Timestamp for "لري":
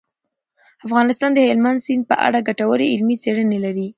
3.65-3.87